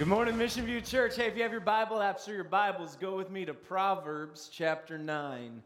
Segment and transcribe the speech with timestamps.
[0.00, 1.16] Good morning, Mission View Church.
[1.16, 4.48] Hey, if you have your Bible apps or your Bibles, go with me to Proverbs
[4.50, 5.62] chapter 9.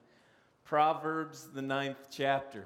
[0.65, 2.65] Proverbs, the ninth chapter.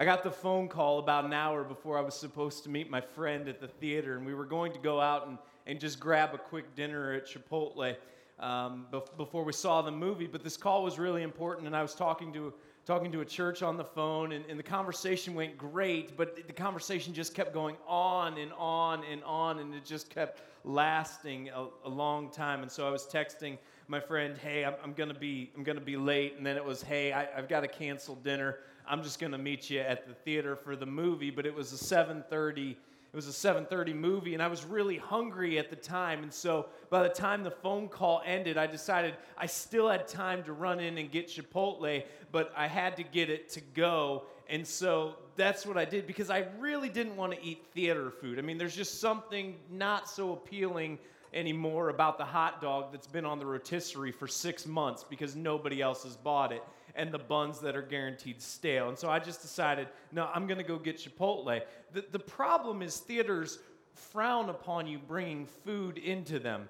[0.00, 3.00] I got the phone call about an hour before I was supposed to meet my
[3.00, 6.34] friend at the theater, and we were going to go out and, and just grab
[6.34, 7.94] a quick dinner at Chipotle
[8.40, 10.26] um, before we saw the movie.
[10.26, 12.52] But this call was really important, and I was talking to
[12.84, 16.52] talking to a church on the phone, and, and, the conversation went great, but the
[16.52, 21.66] conversation just kept going on and on and on, and it just kept lasting a,
[21.84, 22.62] a long time.
[22.62, 25.96] And so I was texting my friend, "Hey, I'm, I'm gonna be I'm gonna be
[25.96, 28.58] late," and then it was, "Hey, I, have got to cancel dinner.
[28.86, 31.76] I'm just gonna meet you at the theater for the movie." But it was a
[31.76, 32.76] 7:30
[33.12, 36.22] it was a 7:30 movie and I was really hungry at the time.
[36.22, 40.42] And so by the time the phone call ended I decided I still had time
[40.44, 44.24] to run in and get Chipotle but I had to get it to go.
[44.48, 48.38] And so that's what I did because I really didn't want to eat theater food.
[48.38, 50.98] I mean there's just something not so appealing
[51.34, 55.82] anymore about the hot dog that's been on the rotisserie for 6 months because nobody
[55.82, 56.62] else has bought it
[56.94, 58.88] and the buns that are guaranteed stale.
[58.88, 61.62] And so I just decided, no, I'm going to go get Chipotle.
[61.92, 63.58] The, the problem is theaters
[63.94, 66.68] frown upon you bringing food into them.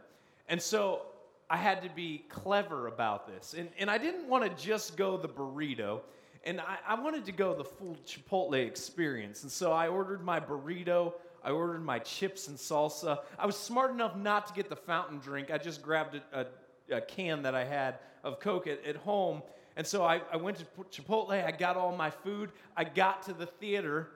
[0.48, 1.02] And so
[1.48, 3.54] I had to be clever about this.
[3.56, 6.00] And, and I didn't want to just go the burrito,
[6.44, 9.42] and I, I wanted to go the full Chipotle experience.
[9.42, 11.12] And so I ordered my burrito.
[11.44, 13.18] I ordered my chips and salsa.
[13.38, 15.50] I was smart enough not to get the fountain drink.
[15.50, 16.46] I just grabbed a,
[16.90, 19.42] a, a can that I had of Coke at, at home
[19.76, 23.32] and so I, I went to Chipotle, I got all my food, I got to
[23.32, 24.10] the theater,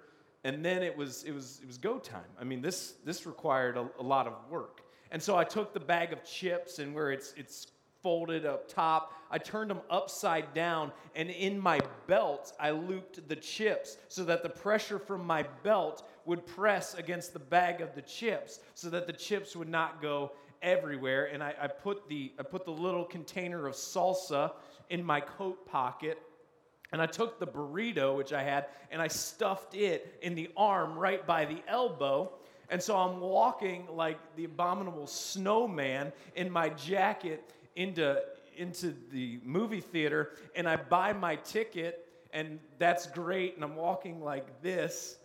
[0.44, 2.30] and then it was, it was, it was go time.
[2.40, 4.82] I mean, this, this required a, a lot of work.
[5.10, 7.68] And so I took the bag of chips and where it's, it's
[8.02, 13.34] folded up top, I turned them upside down, and in my belt, I looped the
[13.34, 18.02] chips so that the pressure from my belt would press against the bag of the
[18.02, 20.30] chips so that the chips would not go
[20.62, 21.24] everywhere.
[21.32, 24.52] And I, I, put, the, I put the little container of salsa
[24.91, 26.20] in my coat pocket.
[26.92, 30.97] And I took the burrito, which I had, and I stuffed it in the arm
[30.97, 32.32] right by the elbow.
[32.70, 38.20] And so I'm walking like the abominable snowman in my jacket into,
[38.56, 43.56] into the movie theater, and I buy my ticket, and that's great.
[43.56, 45.16] And I'm walking like this,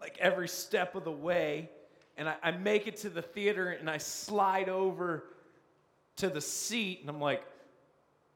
[0.00, 1.70] like every step of the way.
[2.16, 5.24] And I, I make it to the theater, and I slide over
[6.16, 7.42] to the seat, and I'm like,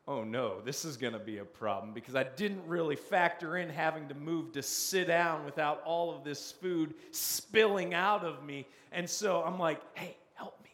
[0.09, 3.69] oh no, this is going to be a problem because I didn't really factor in
[3.69, 8.67] having to move to sit down without all of this food spilling out of me.
[8.91, 10.71] And so I'm like, hey, help me,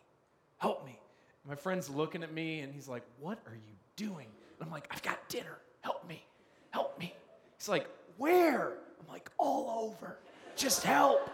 [0.59, 0.99] help me.
[1.47, 4.29] My friend's looking at me and he's like, what are you doing?
[4.59, 5.59] And I'm like, I've got dinner.
[5.81, 6.25] Help me,
[6.71, 7.13] help me.
[7.59, 8.75] He's like, where?
[9.01, 10.17] I'm like, all over.
[10.55, 11.29] Just help.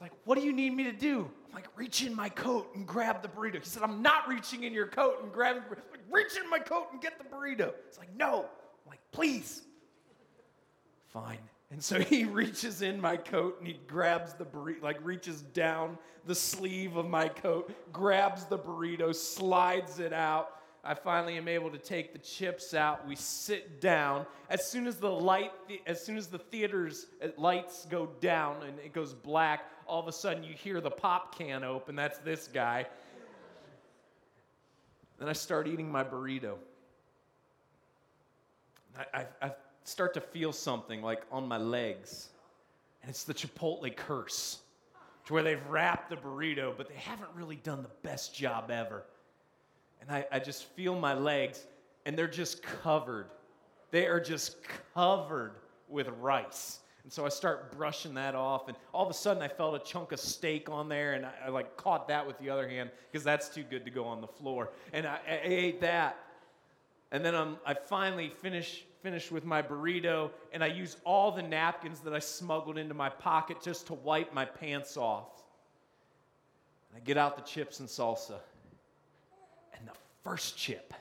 [0.00, 1.30] Like, what do you need me to do?
[1.48, 3.58] I'm like, reach in my coat and grab the burrito.
[3.58, 5.62] He said, I'm not reaching in your coat and grabbing.
[5.68, 7.72] Like, reach in my coat and get the burrito.
[7.86, 8.46] It's like, no.
[8.84, 9.62] I'm like, please.
[11.08, 11.38] Fine.
[11.70, 15.98] And so he reaches in my coat and he grabs the burrito, like reaches down
[16.26, 21.70] the sleeve of my coat, grabs the burrito, slides it out, I finally am able
[21.70, 23.06] to take the chips out.
[23.06, 24.24] We sit down.
[24.48, 25.52] As soon as the light,
[25.86, 30.08] as soon as the theater's uh, lights go down and it goes black, all of
[30.08, 31.96] a sudden you hear the pop can open.
[31.96, 32.86] That's this guy.
[35.18, 36.54] Then I start eating my burrito.
[38.96, 39.52] I, I, I
[39.84, 42.30] start to feel something like on my legs,
[43.02, 44.60] and it's the Chipotle curse,
[45.26, 49.04] to where they've wrapped the burrito, but they haven't really done the best job ever
[50.00, 51.66] and I, I just feel my legs,
[52.06, 53.26] and they're just covered.
[53.90, 54.56] They are just
[54.94, 55.52] covered
[55.88, 56.79] with rice.
[57.02, 59.84] And so I start brushing that off, and all of a sudden I felt a
[59.84, 62.90] chunk of steak on there, and I, I like caught that with the other hand
[63.10, 64.70] because that's too good to go on the floor.
[64.92, 66.18] And I, I ate that,
[67.10, 71.42] and then I'm, I finally finish finish with my burrito, and I use all the
[71.42, 75.42] napkins that I smuggled into my pocket just to wipe my pants off.
[76.90, 78.38] And I get out the chips and salsa
[79.78, 80.92] and the first chip.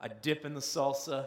[0.00, 1.26] I dip in the salsa,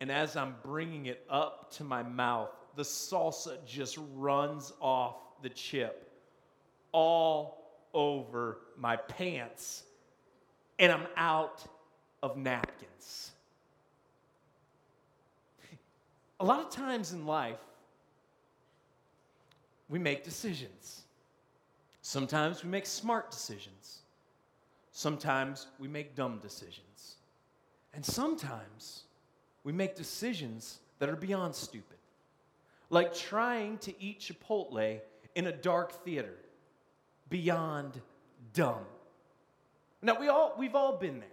[0.00, 5.48] and as I'm bringing it up to my mouth, the salsa just runs off the
[5.48, 6.12] chip
[6.92, 7.58] all
[7.92, 9.84] over my pants,
[10.78, 11.64] and I'm out
[12.22, 13.32] of napkins.
[16.38, 17.58] A lot of times in life,
[19.88, 21.02] we make decisions.
[22.00, 23.98] Sometimes we make smart decisions.
[24.92, 27.16] Sometimes we make dumb decisions.
[27.92, 29.04] And sometimes
[29.64, 31.99] we make decisions that are beyond stupid.
[32.90, 35.00] Like trying to eat Chipotle
[35.34, 36.34] in a dark theater.
[37.28, 38.00] Beyond
[38.52, 38.84] dumb.
[40.02, 41.28] Now we all we've all been there.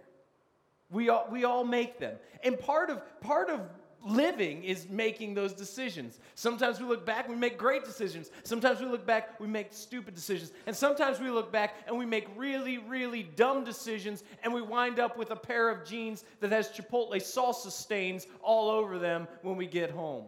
[0.90, 2.16] We all we all make them.
[2.44, 3.60] And part of part of
[4.04, 6.20] living is making those decisions.
[6.34, 8.30] Sometimes we look back, we make great decisions.
[8.44, 10.52] Sometimes we look back, we make stupid decisions.
[10.66, 14.98] And sometimes we look back and we make really, really dumb decisions and we wind
[14.98, 19.56] up with a pair of jeans that has Chipotle salsa stains all over them when
[19.56, 20.24] we get home.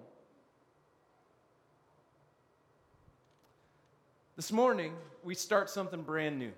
[4.41, 6.53] This morning, we start something brand new.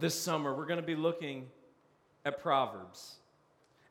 [0.00, 1.46] This summer, we're going to be looking
[2.24, 3.14] at Proverbs.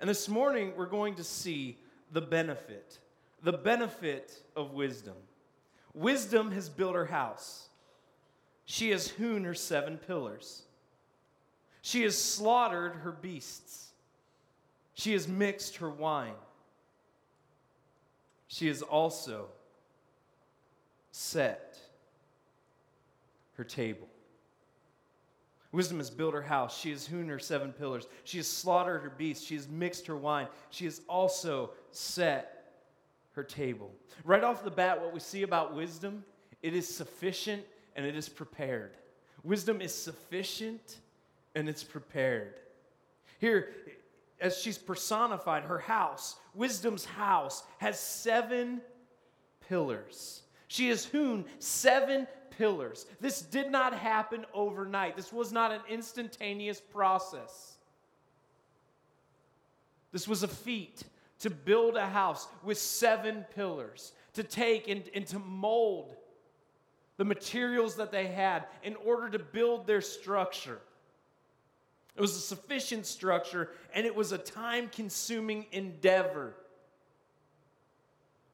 [0.01, 1.77] And this morning, we're going to see
[2.11, 2.99] the benefit,
[3.41, 5.13] the benefit of wisdom.
[5.93, 7.69] Wisdom has built her house.
[8.65, 10.63] She has hewn her seven pillars.
[11.81, 13.93] She has slaughtered her beasts.
[14.93, 16.35] She has mixed her wine.
[18.49, 19.45] She has also
[21.11, 21.79] set
[23.53, 24.07] her table.
[25.71, 26.79] Wisdom has built her house.
[26.79, 28.07] She has hewn her seven pillars.
[28.23, 29.43] She has slaughtered her beasts.
[29.43, 30.47] She has mixed her wine.
[30.69, 32.75] She has also set
[33.33, 33.91] her table.
[34.23, 36.23] Right off the bat, what we see about wisdom,
[36.61, 37.63] it is sufficient
[37.95, 38.97] and it is prepared.
[39.43, 40.99] Wisdom is sufficient
[41.55, 42.53] and it's prepared.
[43.39, 43.69] Here,
[44.39, 48.79] as she's personified, her house, wisdom's house, has seven
[49.67, 50.43] pillars.
[50.67, 52.27] She has hewn seven
[52.57, 53.05] pillars.
[53.19, 57.77] This did not happen overnight, this was not an instantaneous process.
[60.11, 61.03] This was a feat
[61.39, 66.15] to build a house with seven pillars, to take and, and to mold
[67.17, 70.79] the materials that they had in order to build their structure.
[72.15, 76.55] It was a sufficient structure and it was a time consuming endeavor.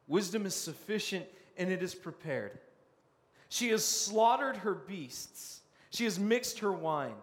[0.08, 1.26] Wisdom is sufficient
[1.58, 2.58] and it is prepared.
[3.50, 5.62] She has slaughtered her beasts.
[5.90, 7.16] She has mixed her wine.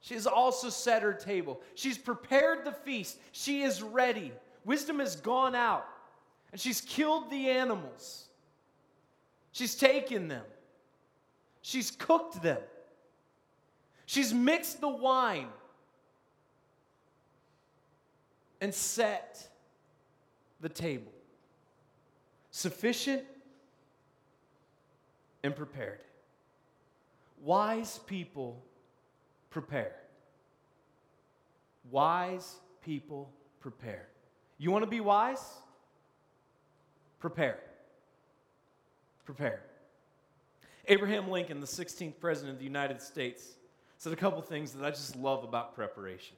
[0.00, 1.60] She has also set her table.
[1.76, 3.16] She's prepared the feast.
[3.32, 4.32] She is ready.
[4.64, 5.86] Wisdom has gone out
[6.52, 8.28] and she's killed the animals.
[9.52, 10.44] She's taken them.
[11.62, 12.60] She's cooked them.
[14.06, 15.48] She's mixed the wine
[18.60, 19.48] and set
[20.60, 21.12] the table.
[22.50, 23.24] Sufficient
[25.44, 26.00] and prepared.
[27.40, 28.64] Wise people
[29.50, 29.94] prepare.
[31.90, 33.30] Wise people
[33.60, 34.08] prepare.
[34.56, 35.44] You want to be wise?
[37.20, 37.58] Prepare.
[39.26, 39.60] Prepare.
[40.88, 43.56] Abraham Lincoln, the 16th president of the United States,
[43.98, 46.36] said a couple things that I just love about preparation.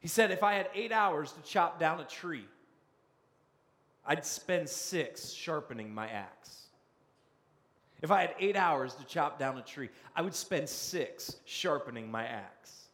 [0.00, 2.46] He said, If I had eight hours to chop down a tree,
[4.04, 6.65] I'd spend six sharpening my axe.
[8.02, 12.10] If I had eight hours to chop down a tree, I would spend six sharpening
[12.10, 12.88] my axe.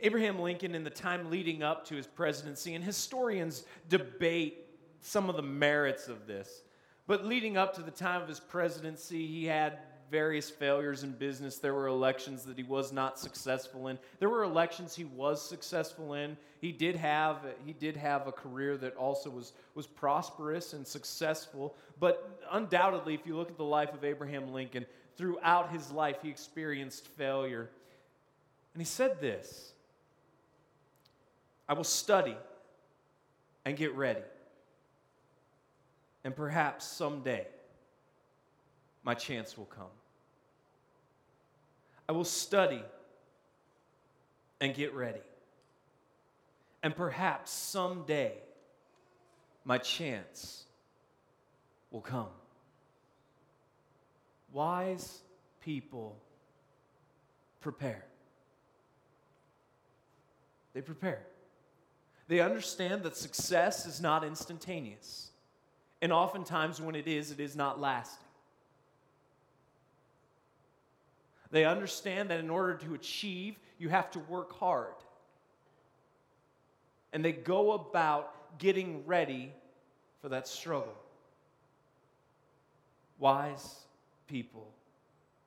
[0.00, 4.66] Abraham Lincoln, in the time leading up to his presidency, and historians debate
[5.00, 6.62] some of the merits of this,
[7.06, 9.78] but leading up to the time of his presidency, he had
[10.12, 11.56] various failures in business.
[11.56, 13.98] There were elections that he was not successful in.
[14.20, 16.36] There were elections he was successful in.
[16.60, 21.74] He did have he did have a career that also was was prosperous and successful.
[21.98, 24.84] But undoubtedly, if you look at the life of Abraham Lincoln,
[25.16, 27.70] throughout his life he experienced failure.
[28.74, 29.72] And he said this
[31.66, 32.36] I will study
[33.64, 34.20] and get ready.
[36.22, 37.46] And perhaps someday
[39.04, 39.86] my chance will come.
[42.12, 42.82] I will study
[44.60, 45.22] and get ready.
[46.82, 48.34] And perhaps someday
[49.64, 50.64] my chance
[51.90, 52.28] will come.
[54.52, 55.20] Wise
[55.62, 56.18] people
[57.62, 58.04] prepare.
[60.74, 61.22] They prepare.
[62.28, 65.30] They understand that success is not instantaneous.
[66.02, 68.21] And oftentimes, when it is, it is not lasting.
[71.52, 74.94] They understand that in order to achieve, you have to work hard.
[77.12, 79.52] And they go about getting ready
[80.22, 80.96] for that struggle.
[83.18, 83.84] Wise
[84.26, 84.66] people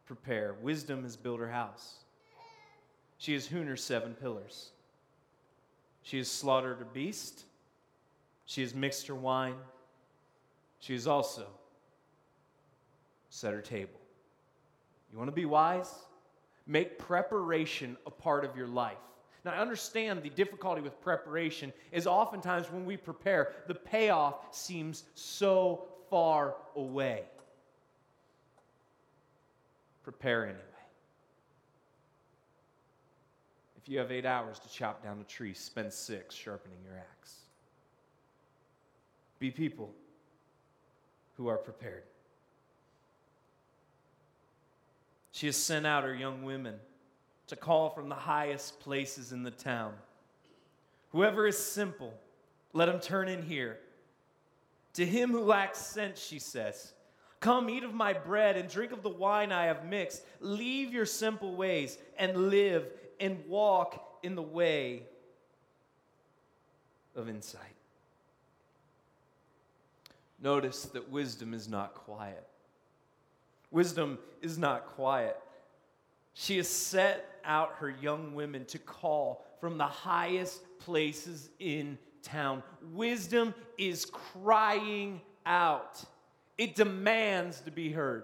[0.06, 0.54] prepare.
[0.62, 1.96] Wisdom has built her house.
[3.18, 4.70] She has hewn her seven pillars.
[6.04, 7.46] She has slaughtered a beast.
[8.46, 9.56] She has mixed her wine.
[10.80, 11.48] She has also
[13.32, 14.00] set her table.
[15.16, 15.94] You want to be wise?
[16.68, 18.98] Make preparation a part of your life.
[19.46, 25.06] Now, I understand the difficulty with preparation is oftentimes when we prepare, the payoff seems
[25.14, 27.24] so far away.
[30.04, 30.60] Prepare anyway.
[33.82, 37.36] If you have eight hours to chop down a tree, spend six sharpening your axe.
[39.40, 39.94] Be people
[41.38, 42.04] who are prepared.
[45.36, 46.76] She has sent out her young women
[47.48, 49.94] to call from the highest places in the town.
[51.12, 52.14] Whoever is simple,
[52.72, 53.78] let him turn in here.
[54.94, 56.94] To him who lacks sense, she says,
[57.42, 60.24] Come, eat of my bread and drink of the wine I have mixed.
[60.40, 62.88] Leave your simple ways and live
[63.20, 65.04] and walk in the way
[67.14, 67.76] of insight.
[70.42, 72.48] Notice that wisdom is not quiet.
[73.72, 75.38] Wisdom is not quiet.
[76.34, 82.64] She has set out her young women to call from the highest places in town.
[82.92, 86.04] Wisdom is crying out,
[86.58, 88.24] it demands to be heard.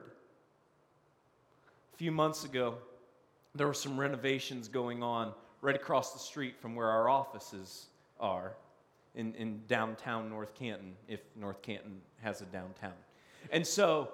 [1.93, 2.77] A few months ago,
[3.53, 7.87] there were some renovations going on right across the street from where our offices
[8.19, 8.53] are
[9.15, 12.93] in, in downtown North Canton, if North Canton has a downtown.
[13.51, 14.09] And so,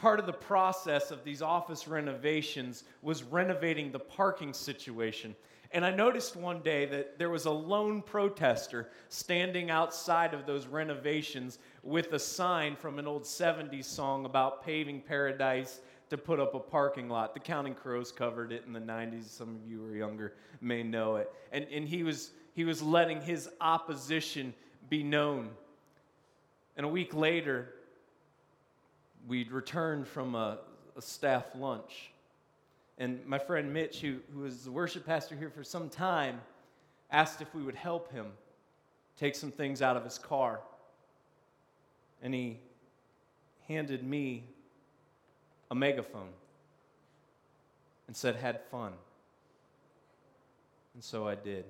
[0.00, 5.36] part of the process of these office renovations was renovating the parking situation.
[5.72, 10.66] And I noticed one day that there was a lone protester standing outside of those
[10.66, 16.54] renovations with a sign from an old 70s song about paving paradise to put up
[16.54, 17.34] a parking lot.
[17.34, 19.28] The Counting Crows covered it in the 90s.
[19.28, 21.30] Some of you who are younger may know it.
[21.52, 24.54] And, and he, was, he was letting his opposition
[24.88, 25.50] be known.
[26.76, 27.74] And a week later,
[29.30, 30.58] we'd returned from a,
[30.96, 32.10] a staff lunch.
[32.98, 36.40] And my friend Mitch, who, who was the worship pastor here for some time,
[37.12, 38.26] asked if we would help him
[39.16, 40.58] take some things out of his car.
[42.22, 42.58] And he
[43.68, 44.42] handed me
[45.70, 46.32] a megaphone
[48.08, 48.92] and said, Had fun.
[50.94, 51.64] And so I did.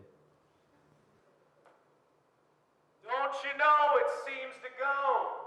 [3.04, 5.40] Don't you know it seems to go?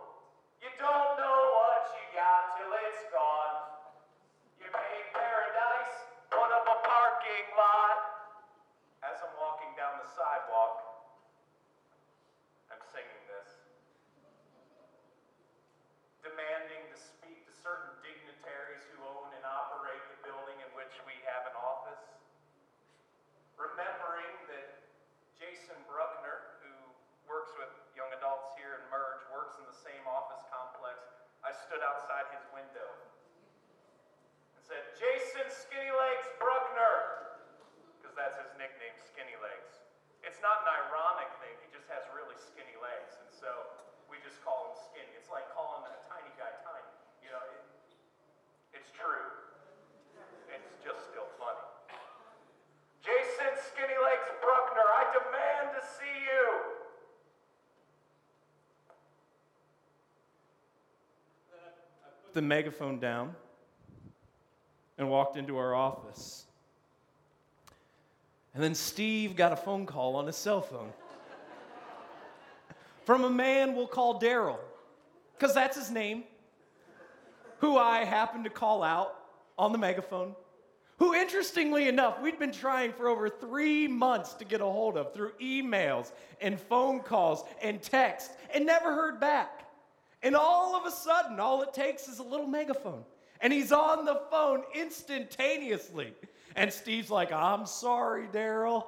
[0.63, 3.83] You don't know what you got till it's gone.
[4.63, 5.95] You made paradise,
[6.31, 7.99] put up a parking lot.
[9.03, 11.03] As I'm walking down the sidewalk,
[12.71, 13.59] I'm singing this.
[16.23, 21.19] Demanding to speak to certain dignitaries who own and operate the building in which we
[21.27, 22.07] have an office.
[23.59, 24.79] Remembering that
[25.35, 26.71] Jason Bruckner, who
[27.27, 31.01] works with young adults here in Merge, works in the same office complex.
[31.45, 32.87] I stood outside his window
[34.55, 37.35] and said, Jason Skinny Legs Bruckner,
[37.99, 39.83] because that's his nickname, Skinny Legs.
[40.23, 43.51] It's not an ironic thing, he just has really skinny legs, and so
[44.07, 45.11] we just call him Skinny.
[45.19, 46.91] It's like calling a tiny guy tiny.
[47.19, 47.63] You know, it,
[48.79, 49.27] it's true.
[50.47, 51.59] It's just still funny.
[53.03, 56.73] Jason Skinny Legs Bruckner, I demand to see you.
[62.33, 63.35] The megaphone down
[64.97, 66.45] and walked into our office.
[68.53, 70.91] And then Steve got a phone call on his cell phone
[73.05, 74.59] from a man we'll call Daryl,
[75.37, 76.23] because that's his name,
[77.57, 79.15] who I happened to call out
[79.57, 80.35] on the megaphone.
[80.99, 85.13] Who, interestingly enough, we'd been trying for over three months to get a hold of
[85.13, 89.62] through emails and phone calls and text and never heard back.
[90.23, 93.03] And all of a sudden, all it takes is a little megaphone.
[93.41, 96.13] And he's on the phone instantaneously.
[96.55, 98.85] And Steve's like, I'm sorry, Daryl.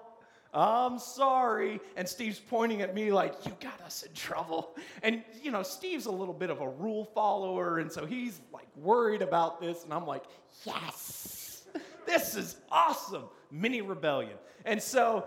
[0.54, 1.82] I'm sorry.
[1.98, 4.78] And Steve's pointing at me like, You got us in trouble.
[5.04, 7.80] And, you know, Steve's a little bit of a rule follower.
[7.80, 9.84] And so he's like worried about this.
[9.84, 10.24] And I'm like,
[10.66, 11.66] Yes,
[12.06, 13.24] this is awesome.
[13.52, 14.38] Mini rebellion.
[14.64, 15.26] And so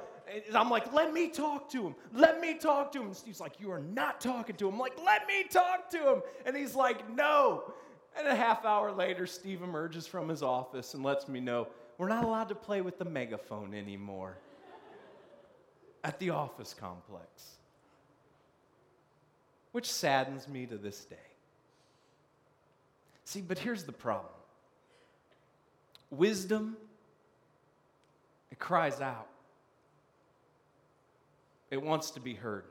[0.54, 1.94] I'm like, let me talk to him.
[2.12, 3.06] Let me talk to him.
[3.08, 4.74] And Steve's like, you are not talking to him.
[4.74, 6.22] I'm like, let me talk to him.
[6.44, 7.72] And he's like, no.
[8.18, 11.68] And a half hour later, Steve emerges from his office and lets me know
[11.98, 14.38] we're not allowed to play with the megaphone anymore
[16.04, 17.56] at the office complex,
[19.72, 21.16] which saddens me to this day.
[23.24, 24.32] See, but here's the problem
[26.10, 26.76] wisdom,
[28.50, 29.28] it cries out.
[31.70, 32.64] It wants to be heard.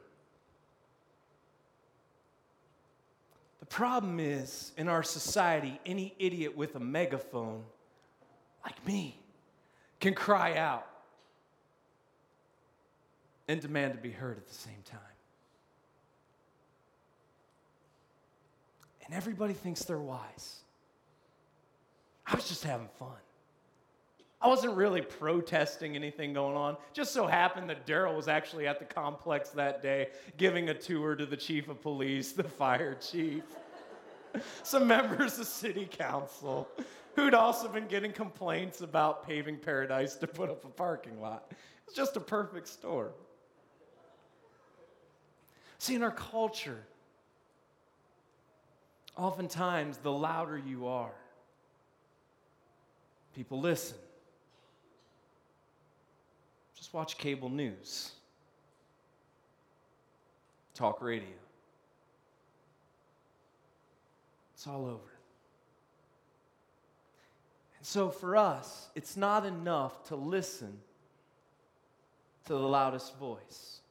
[3.59, 7.63] The problem is, in our society, any idiot with a megaphone,
[8.63, 9.19] like me,
[9.99, 10.87] can cry out
[13.47, 14.99] and demand to be heard at the same time.
[19.05, 20.61] And everybody thinks they're wise.
[22.25, 23.15] I was just having fun.
[24.39, 26.77] I wasn't really protesting anything going on.
[26.93, 31.15] Just so happened that Daryl was actually at the complex that day giving a tour
[31.15, 33.43] to the chief of police, the fire chief,
[34.63, 36.67] some members of city council
[37.15, 41.51] who'd also been getting complaints about paving paradise to put up a parking lot.
[41.87, 43.09] It's just a perfect storm.
[45.79, 46.83] See, in our culture,
[49.15, 51.15] oftentimes the louder you are,
[53.33, 53.97] people listen.
[56.87, 58.13] Just watch cable news,
[60.73, 61.27] talk radio.
[64.53, 65.17] It's all over.
[67.77, 70.77] And so for us, it's not enough to listen
[72.45, 73.81] to the loudest voice.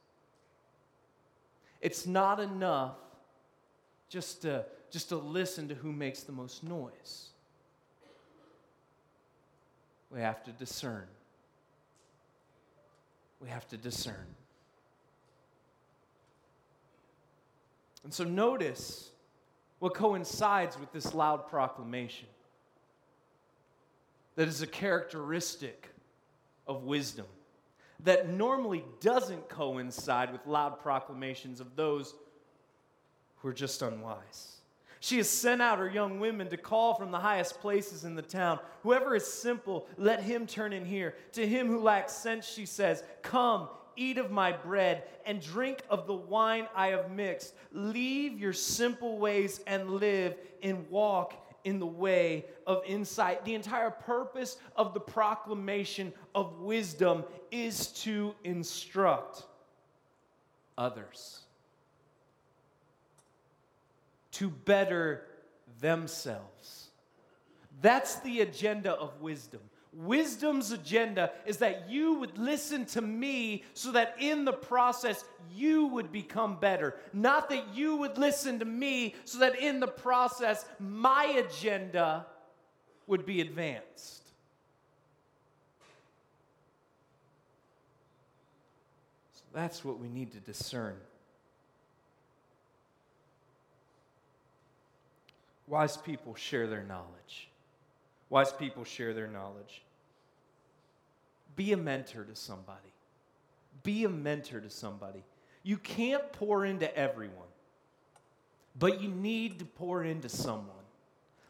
[1.81, 2.95] It's not enough
[4.09, 7.27] just to, just to listen to who makes the most noise.
[10.09, 11.05] We have to discern
[13.41, 14.35] we have to discern.
[18.03, 19.09] And so notice
[19.79, 22.27] what coincides with this loud proclamation
[24.35, 25.89] that is a characteristic
[26.67, 27.25] of wisdom
[28.03, 32.13] that normally doesn't coincide with loud proclamations of those
[33.37, 34.56] who are just unwise.
[34.99, 38.21] She has sent out her young women to call from the highest places in the
[38.21, 38.59] town.
[38.83, 41.15] Whoever is simple, let him turn in here.
[41.33, 46.07] To him who lacks sense, she says, Come, eat of my bread, and drink of
[46.07, 47.53] the wine I have mixed.
[47.71, 53.43] Leave your simple ways and live and walk in the way of insight.
[53.45, 59.43] The entire purpose of the proclamation of wisdom is to instruct
[60.77, 61.46] others
[64.37, 65.23] to better
[65.79, 66.87] themselves.
[67.81, 69.61] That's the agenda of wisdom.
[69.93, 75.87] Wisdom's agenda is that you would listen to me so that in the process you
[75.87, 76.95] would become better.
[77.13, 82.27] Not that you would listen to me so that in the process my agenda
[83.07, 84.23] would be advanced.
[89.33, 90.97] So that's what we need to discern.
[95.67, 97.49] Wise people share their knowledge.
[98.29, 99.83] Wise people share their knowledge.
[101.55, 102.93] Be a mentor to somebody.
[103.83, 105.23] Be a mentor to somebody.
[105.63, 107.47] You can't pour into everyone,
[108.79, 110.69] but you need to pour into someone.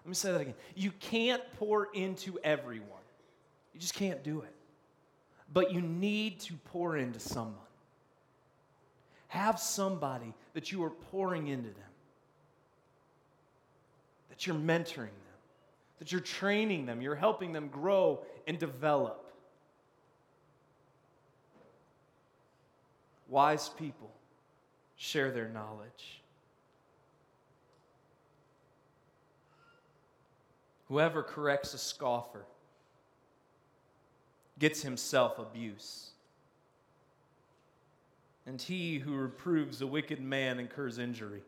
[0.03, 0.55] Let me say that again.
[0.75, 2.87] You can't pour into everyone,
[3.73, 4.53] you just can't do it.
[5.53, 7.55] But you need to pour into someone.
[9.29, 11.86] Have somebody that you are pouring into them
[14.37, 15.37] that you're mentoring them,
[15.97, 19.33] that you're training them, you're helping them grow and develop.
[23.27, 24.11] Wise people
[24.95, 26.21] share their knowledge.
[30.87, 32.45] Whoever corrects a scoffer
[34.59, 36.11] gets himself abuse.
[38.45, 41.41] And he who reproves a wicked man incurs injury.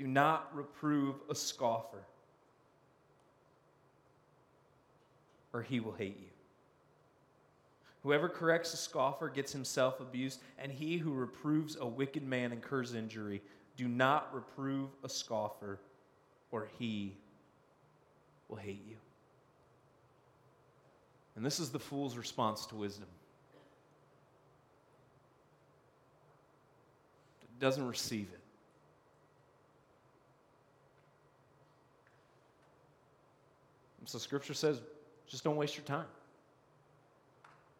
[0.00, 2.02] Do not reprove a scoffer,
[5.52, 6.30] or he will hate you.
[8.02, 12.94] Whoever corrects a scoffer gets himself abused, and he who reproves a wicked man incurs
[12.94, 13.42] injury.
[13.76, 15.78] Do not reprove a scoffer,
[16.50, 17.14] or he
[18.48, 18.96] will hate you.
[21.36, 23.08] And this is the fool's response to wisdom.
[27.42, 28.39] It doesn't receive it.
[34.10, 34.80] So scripture says,
[35.28, 36.08] just don't waste your time.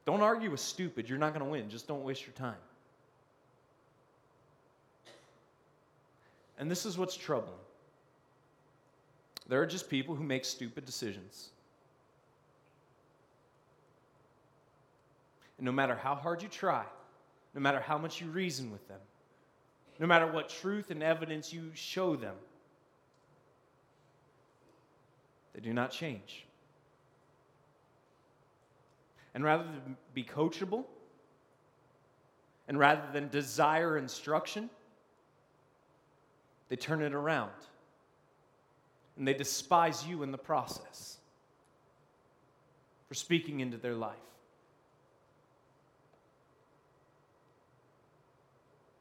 [0.07, 1.09] Don't argue with stupid.
[1.09, 1.69] You're not going to win.
[1.69, 2.55] Just don't waste your time.
[6.57, 7.59] And this is what's troubling.
[9.49, 11.49] There are just people who make stupid decisions.
[15.59, 16.85] And no matter how hard you try,
[17.57, 19.01] no matter how much you reason with them,
[19.99, 22.37] no matter what truth and evidence you show them,
[25.55, 26.47] They do not change.
[29.35, 30.85] And rather than be coachable,
[32.69, 34.71] and rather than desire instruction,
[36.69, 37.51] they turn it around.
[39.17, 41.19] And they despise you in the process
[43.09, 44.17] for speaking into their life.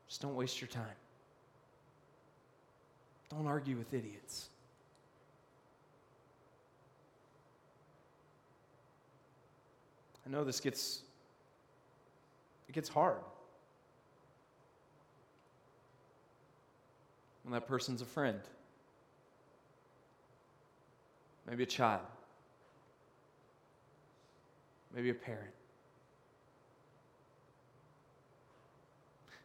[0.07, 0.83] Just don't waste your time.
[3.29, 4.49] Don't argue with idiots.
[10.29, 11.01] I know this gets
[12.67, 13.17] it gets hard.
[17.43, 18.39] When that person's a friend.
[21.49, 22.01] Maybe a child.
[24.93, 25.49] Maybe a parent.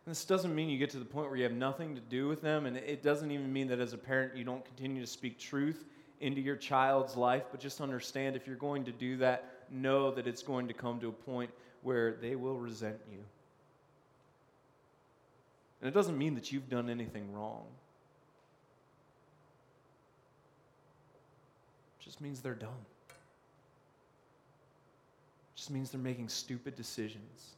[0.05, 2.29] And this doesn't mean you get to the point where you have nothing to do
[2.29, 5.07] with them, and it doesn't even mean that as a parent you don't continue to
[5.07, 5.87] speak truth
[6.21, 10.27] into your child's life, but just understand if you're going to do that, know that
[10.27, 11.51] it's going to come to a point
[11.83, 13.19] where they will resent you.
[15.81, 17.67] And it doesn't mean that you've done anything wrong.
[22.01, 22.71] It just means they're dumb.
[23.09, 23.15] It
[25.57, 27.55] just means they're making stupid decisions.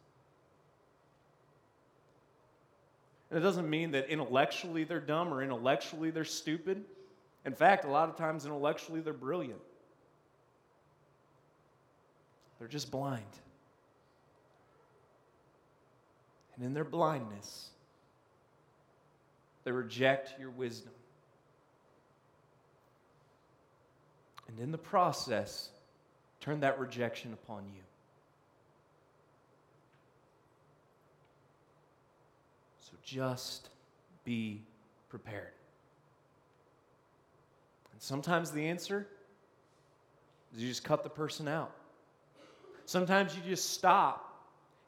[3.30, 6.84] And it doesn't mean that intellectually they're dumb or intellectually they're stupid.
[7.44, 9.60] In fact, a lot of times intellectually they're brilliant.
[12.58, 13.24] They're just blind.
[16.56, 17.68] And in their blindness,
[19.64, 20.92] they reject your wisdom.
[24.48, 25.70] And in the process,
[26.40, 27.82] turn that rejection upon you.
[32.80, 33.68] So just
[34.24, 34.62] be
[35.08, 35.52] prepared.
[37.92, 39.06] And sometimes the answer
[40.54, 41.72] is you just cut the person out.
[42.86, 44.22] Sometimes you just stop.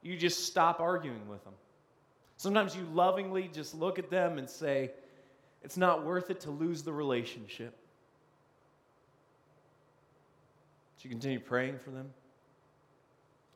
[0.03, 1.55] You just stop arguing with them.
[2.37, 4.93] Sometimes you lovingly just look at them and say,
[5.65, 7.77] it's not worth it to lose the relationship.
[10.97, 12.09] So you continue praying for them.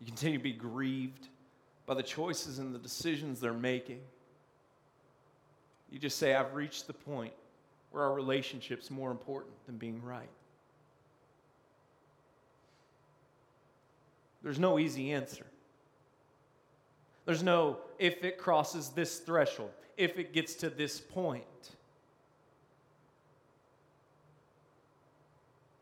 [0.01, 1.29] You continue to be grieved
[1.87, 4.01] by the choices and the decisions they're making.
[5.91, 7.33] You just say, I've reached the point
[7.93, 10.29] where our relationship's more important than being right.
[14.43, 15.47] There's no easy answer.
[17.25, 21.45] There's no if it crosses this threshold, if it gets to this point.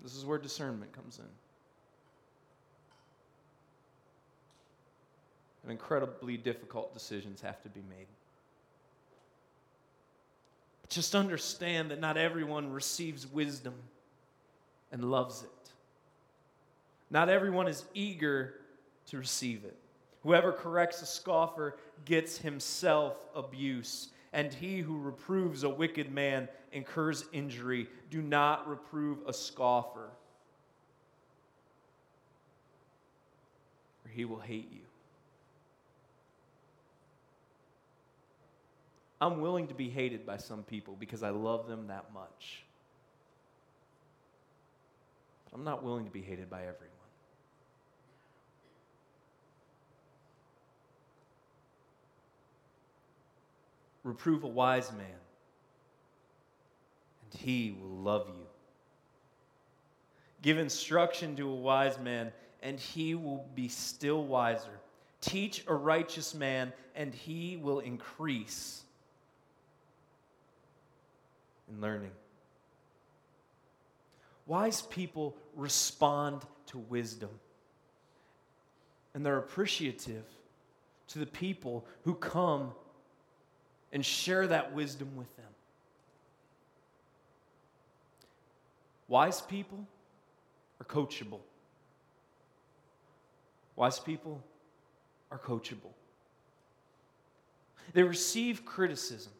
[0.02, 1.24] This is where discernment comes in.
[5.62, 8.06] And incredibly difficult decisions have to be made.
[10.80, 13.74] But just understand that not everyone receives wisdom
[14.90, 15.50] and loves it.
[17.10, 18.54] Not everyone is eager
[19.06, 19.76] to receive it.
[20.22, 27.24] Whoever corrects a scoffer gets himself abuse, and he who reproves a wicked man incurs
[27.32, 27.88] injury.
[28.10, 30.10] Do not reprove a scoffer,
[34.04, 34.82] or he will hate you.
[39.22, 42.62] I'm willing to be hated by some people because I love them that much.
[45.52, 46.99] I'm not willing to be hated by everyone.
[54.02, 55.06] Reprove a wise man,
[57.22, 58.46] and he will love you.
[60.42, 62.32] Give instruction to a wise man,
[62.62, 64.80] and he will be still wiser.
[65.20, 68.82] Teach a righteous man, and he will increase
[71.70, 72.12] in learning.
[74.46, 77.30] Wise people respond to wisdom,
[79.14, 80.24] and they're appreciative
[81.08, 82.72] to the people who come
[83.92, 85.46] and share that wisdom with them.
[89.08, 89.86] Wise people
[90.80, 91.40] are coachable.
[93.74, 94.42] Wise people
[95.30, 95.92] are coachable.
[97.92, 99.32] They receive criticism.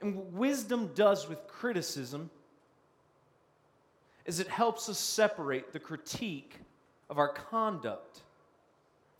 [0.00, 2.30] And what wisdom does with criticism
[4.24, 6.56] is it helps us separate the critique
[7.10, 8.20] of our conduct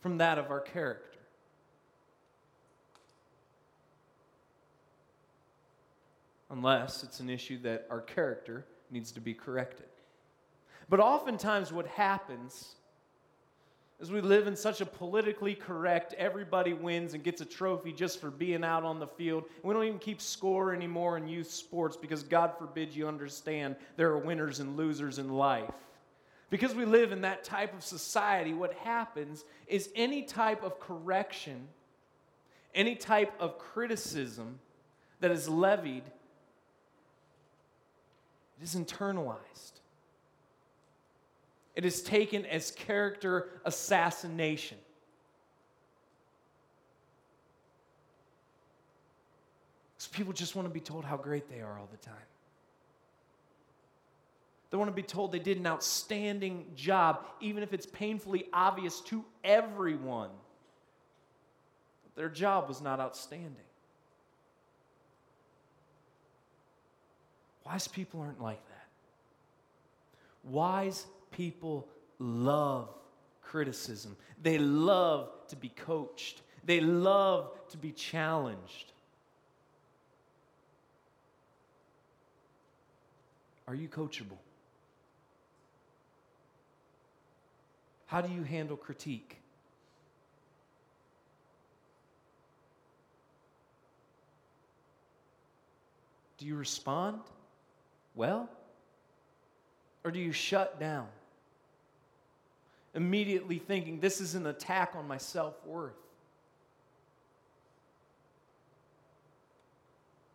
[0.01, 1.12] from that of our character.
[6.53, 9.87] Unless it's an issue that our character needs to be corrected.
[10.87, 12.75] But oftentimes, what happens
[13.99, 18.21] is we live in such a politically correct, everybody wins and gets a trophy just
[18.21, 19.45] for being out on the field.
[19.63, 24.11] We don't even keep score anymore in youth sports because, God forbid, you understand there
[24.11, 25.73] are winners and losers in life.
[26.51, 31.67] Because we live in that type of society, what happens is any type of correction,
[32.75, 34.59] any type of criticism
[35.19, 36.03] that is levied
[38.59, 39.73] it is internalized.
[41.75, 44.77] It is taken as character assassination.
[49.95, 52.15] Because people just want to be told how great they are all the time.
[54.69, 59.01] They want to be told they did an outstanding job, even if it's painfully obvious
[59.01, 60.31] to everyone
[62.03, 63.55] that their job was not outstanding.
[67.65, 68.87] Wise people aren't like that.
[70.43, 71.87] Wise people
[72.19, 72.89] love
[73.41, 78.91] criticism, they love to be coached, they love to be challenged.
[83.67, 84.37] Are you coachable?
[88.07, 89.37] How do you handle critique?
[96.37, 97.21] Do you respond
[98.15, 98.49] well?
[100.03, 101.07] Or do you shut down?
[102.93, 105.93] Immediately thinking, this is an attack on my self worth.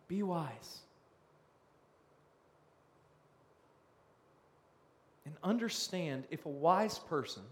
[0.07, 0.79] Be wise.
[5.25, 7.43] And understand if a wise person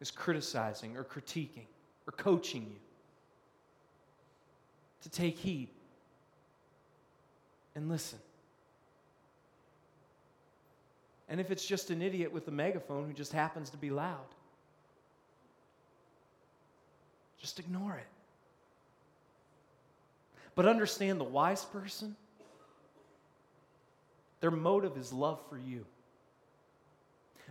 [0.00, 1.66] is criticizing or critiquing
[2.06, 2.80] or coaching you,
[5.02, 5.68] to take heed
[7.76, 8.18] and listen.
[11.28, 14.26] And if it's just an idiot with a megaphone who just happens to be loud,
[17.38, 18.06] just ignore it.
[20.54, 22.16] But understand the wise person,
[24.40, 25.84] their motive is love for you.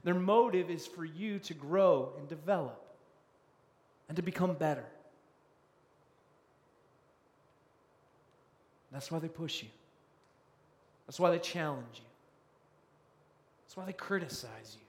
[0.03, 2.81] Their motive is for you to grow and develop
[4.07, 4.85] and to become better.
[8.91, 9.69] That's why they push you.
[11.07, 12.01] That's why they challenge you.
[13.63, 14.85] That's why they criticize you.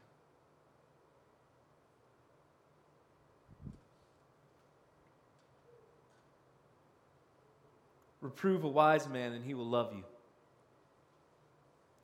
[8.20, 10.02] Reprove a wise man, and he will love you.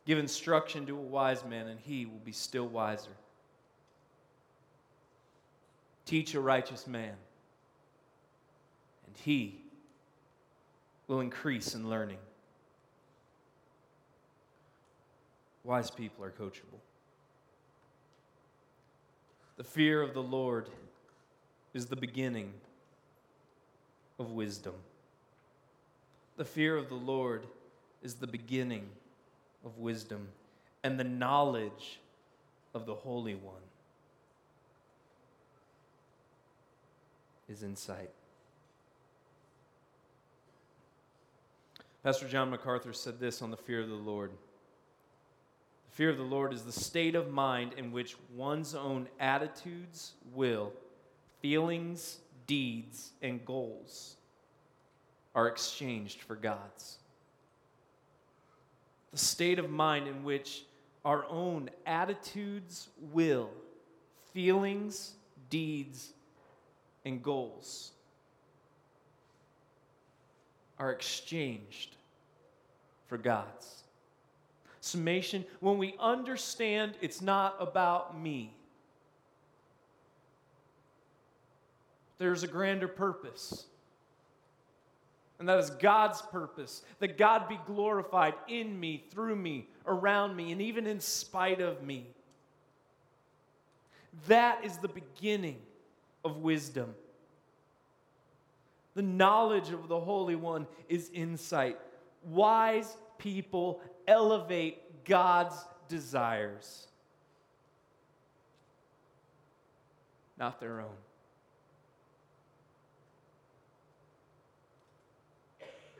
[0.05, 3.11] Give instruction to a wise man, and he will be still wiser.
[6.05, 7.15] Teach a righteous man,
[9.07, 9.63] and he
[11.07, 12.19] will increase in learning.
[15.65, 16.81] Wise people are coachable.
[19.57, 20.69] The fear of the Lord
[21.73, 22.53] is the beginning
[24.19, 24.75] of wisdom.
[26.37, 27.47] The fear of the Lord
[28.03, 28.89] is the beginning
[29.65, 30.29] of wisdom,
[30.83, 32.01] and the knowledge
[32.75, 33.55] of the Holy One
[37.49, 38.11] is insight.
[42.03, 44.33] Pastor John MacArthur said this on the fear of the Lord.
[45.93, 50.73] Fear of the Lord is the state of mind in which one's own attitudes, will,
[51.41, 54.17] feelings, deeds, and goals
[55.35, 56.99] are exchanged for God's
[59.13, 60.65] the state of mind in which
[61.05, 63.51] our own attitudes, will,
[64.33, 65.13] feelings,
[65.51, 66.13] deeds,
[67.05, 67.93] and goals
[70.79, 71.97] are exchanged
[73.07, 73.82] for God's.
[74.83, 78.53] Summation when we understand it's not about me,
[82.19, 83.67] there's a grander purpose.
[85.39, 90.51] And that is God's purpose that God be glorified in me, through me, around me,
[90.51, 92.07] and even in spite of me.
[94.27, 95.59] That is the beginning
[96.25, 96.93] of wisdom.
[98.95, 101.79] The knowledge of the Holy One is insight.
[102.25, 105.57] Wise people elevate God's
[105.89, 106.87] desires,
[110.39, 110.97] not their own.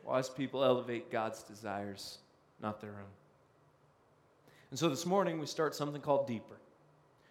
[0.05, 2.19] Wise people elevate God's desires,
[2.61, 3.13] not their own.
[4.71, 6.57] And so this morning we start something called Deeper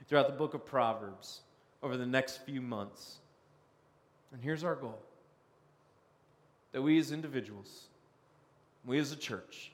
[0.08, 1.42] throughout the book of Proverbs
[1.84, 3.18] over the next few months.
[4.32, 5.00] And here's our goal
[6.72, 7.88] that we as individuals,
[8.86, 9.72] we as a church,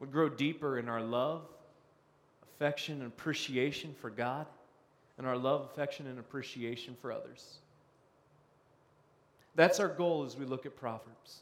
[0.00, 1.42] would grow deeper in our love,
[2.42, 4.46] affection, and appreciation for God,
[5.18, 7.58] and our love, affection, and appreciation for others.
[9.54, 11.40] That's our goal as we look at Proverbs.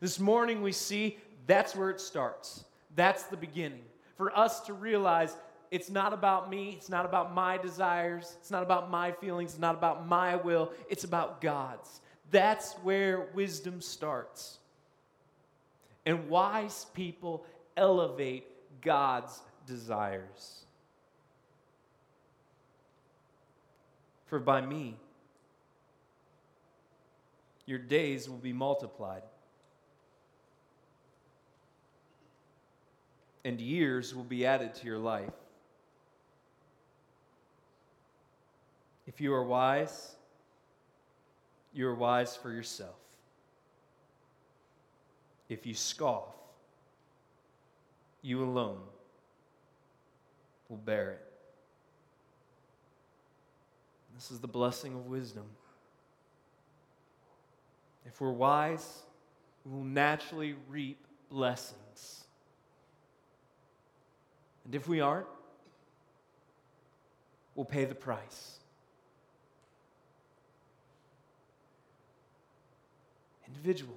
[0.00, 2.64] This morning we see that's where it starts.
[2.96, 3.84] That's the beginning.
[4.16, 5.36] For us to realize
[5.70, 9.60] it's not about me, it's not about my desires, it's not about my feelings, it's
[9.60, 12.00] not about my will, it's about God's.
[12.30, 14.58] That's where wisdom starts.
[16.06, 17.44] And wise people
[17.76, 18.46] elevate
[18.82, 20.64] God's desires.
[24.26, 24.96] For by me,
[27.66, 29.22] your days will be multiplied.
[33.44, 35.30] and years will be added to your life.
[39.06, 40.14] If you are wise,
[41.74, 42.96] you are wise for yourself.
[45.48, 46.34] If you scoff,
[48.22, 48.80] you alone
[50.68, 51.20] will bear it.
[54.14, 55.44] This is the blessing of wisdom.
[58.06, 59.02] If we're wise,
[59.64, 62.24] we will naturally reap blessings.
[64.64, 65.26] And if we aren't,
[67.54, 68.58] we'll pay the price.
[73.46, 73.96] Individual.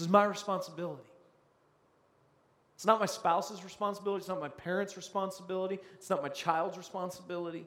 [0.00, 1.02] This is my responsibility.
[2.74, 4.20] It's not my spouse's responsibility.
[4.20, 5.78] It's not my parents' responsibility.
[5.96, 7.66] It's not my child's responsibility.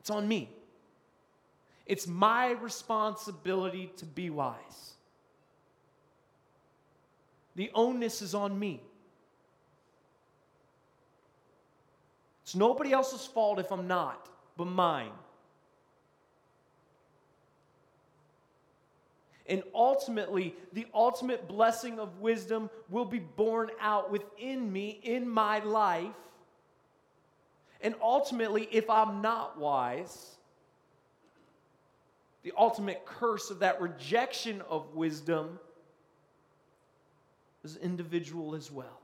[0.00, 0.48] It's on me.
[1.84, 4.94] It's my responsibility to be wise.
[7.54, 8.80] The onus is on me.
[12.44, 15.12] It's nobody else's fault if I'm not, but mine.
[19.48, 25.60] And ultimately, the ultimate blessing of wisdom will be borne out within me in my
[25.60, 26.14] life.
[27.80, 30.36] And ultimately, if I'm not wise,
[32.42, 35.58] the ultimate curse of that rejection of wisdom
[37.64, 39.00] is individual as well.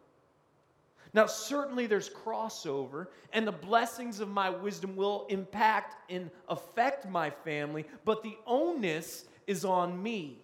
[1.15, 7.29] Now, certainly there's crossover, and the blessings of my wisdom will impact and affect my
[7.29, 10.39] family, but the onus is on me.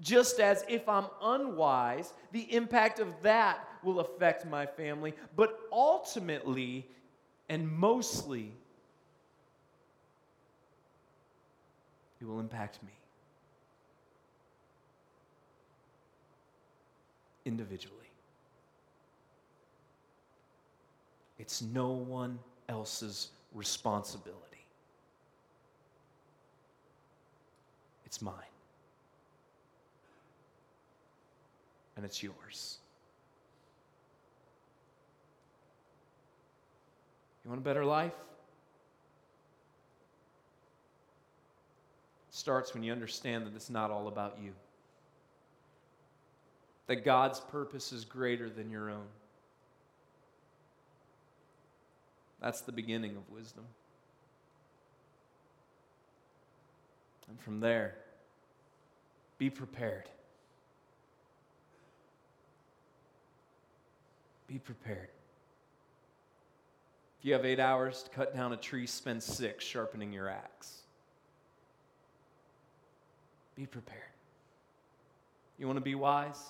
[0.00, 6.86] Just as if I'm unwise, the impact of that will affect my family, but ultimately
[7.48, 8.52] and mostly,
[12.20, 12.92] it will impact me
[17.44, 17.94] individually.
[21.38, 24.47] It's no one else's responsibility.
[28.08, 28.32] It's mine.
[31.94, 32.78] And it's yours.
[37.44, 38.14] You want a better life?
[42.30, 44.52] It starts when you understand that it's not all about you.
[46.86, 49.04] That God's purpose is greater than your own.
[52.40, 53.64] That's the beginning of wisdom.
[57.28, 57.94] And from there,
[59.36, 60.08] be prepared.
[64.46, 65.08] Be prepared.
[67.18, 70.82] If you have eight hours to cut down a tree, spend six sharpening your axe.
[73.56, 74.02] Be prepared.
[75.58, 76.40] You want to be wise?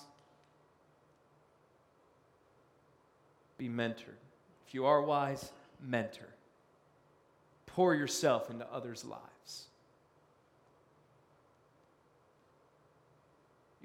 [3.57, 4.19] Be mentored.
[4.67, 6.29] If you are wise, mentor.
[7.65, 9.28] Pour yourself into others' lives.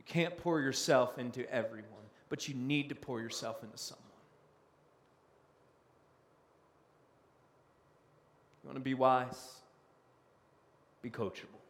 [0.06, 1.88] You can't pour yourself into everyone,
[2.28, 4.02] but you need to pour yourself into someone.
[8.62, 9.60] You want to be wise?
[11.02, 11.60] Be coachable.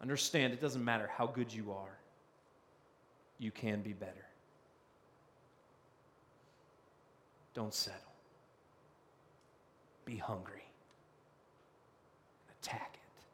[0.00, 1.96] Understand it doesn't matter how good you are,
[3.38, 4.26] you can be better.
[7.54, 8.00] Don't settle.
[10.04, 10.64] Be hungry.
[12.60, 13.24] Attack it.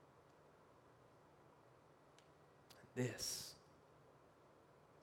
[2.83, 3.55] And this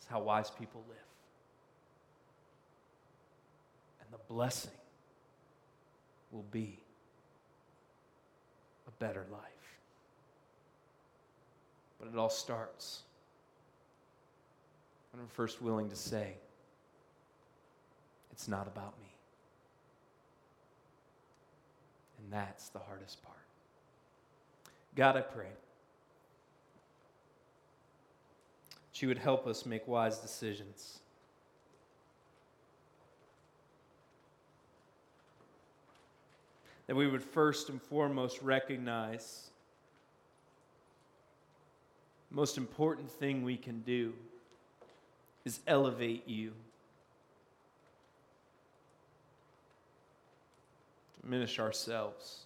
[0.02, 0.98] is how wise people live.
[4.02, 4.72] And the blessing
[6.32, 6.78] will be
[8.88, 9.42] a better life.
[11.98, 13.04] But it all starts
[15.12, 16.34] when we're first willing to say,
[18.34, 19.08] it's not about me.
[22.20, 23.38] And that's the hardest part.
[24.96, 25.48] God, I pray
[28.96, 31.00] that you would help us make wise decisions.
[36.88, 39.50] That we would first and foremost recognize
[42.30, 44.14] the most important thing we can do
[45.44, 46.54] is elevate you.
[51.22, 52.45] diminish ourselves.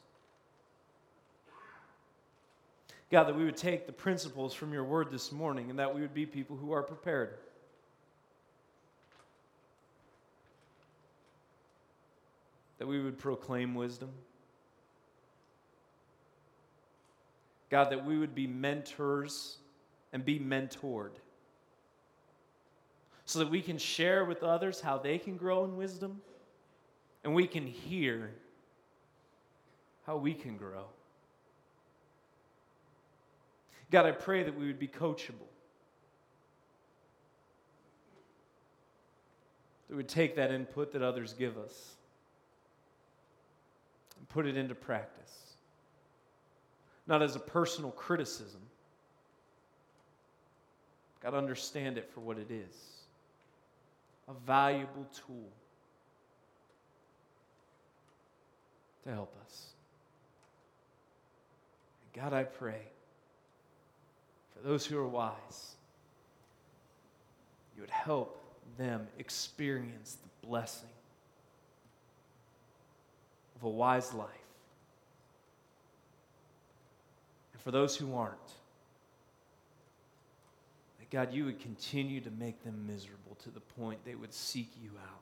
[3.11, 6.01] God, that we would take the principles from your word this morning and that we
[6.01, 7.35] would be people who are prepared.
[12.77, 14.09] That we would proclaim wisdom.
[17.69, 19.57] God, that we would be mentors
[20.13, 21.11] and be mentored.
[23.25, 26.19] so that we can share with others how they can grow in wisdom
[27.23, 28.31] and we can hear
[30.07, 30.85] how we can grow.
[33.91, 35.49] God, I pray that we would be coachable.
[39.87, 41.95] That we would take that input that others give us
[44.17, 45.55] and put it into practice.
[47.07, 48.61] Not as a personal criticism.
[51.21, 52.75] God, understand it for what it is
[54.27, 55.49] a valuable tool
[59.03, 59.69] to help us.
[62.13, 62.83] God, I pray
[64.63, 65.75] those who are wise,
[67.75, 68.41] you would help
[68.77, 70.89] them experience the blessing
[73.55, 74.27] of a wise life.
[77.53, 78.33] And for those who aren't,
[80.99, 84.69] that God, you would continue to make them miserable to the point they would seek
[84.81, 85.21] you out.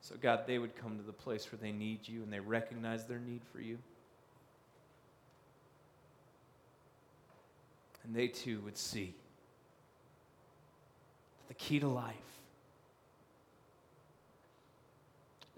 [0.00, 3.06] So, God, they would come to the place where they need you and they recognize
[3.06, 3.78] their need for you.
[8.04, 9.14] And they too would see
[11.38, 12.14] that the key to life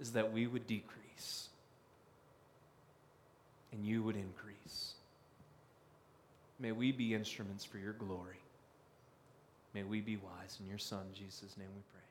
[0.01, 1.49] is that we would decrease
[3.72, 4.95] and you would increase.
[6.59, 8.40] May we be instruments for your glory.
[9.74, 10.59] May we be wise.
[10.61, 12.03] In your Son, Jesus' name we pray.